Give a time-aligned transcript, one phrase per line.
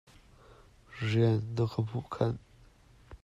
[0.99, 2.39] Rian na ka hmuh khanh.